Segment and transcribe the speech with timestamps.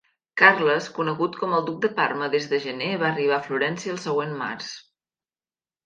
[0.41, 4.05] Carles, conegut com el Duc de Parma des de gener, va arribar a Florència el
[4.11, 4.77] següent març.